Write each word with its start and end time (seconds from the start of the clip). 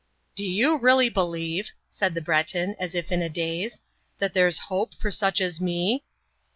"Do 0.35 0.43
you 0.43 0.79
really 0.79 1.09
believe," 1.09 1.69
said 1.87 2.15
the 2.15 2.21
Breton, 2.21 2.75
as 2.79 2.95
if 2.95 3.11
in 3.11 3.21
a 3.21 3.29
daze, 3.29 3.81
"that 4.17 4.33
there's 4.33 4.57
hope 4.73 4.95
for 4.95 5.11
such 5.11 5.39
as 5.39 5.61
me?" 5.61 6.03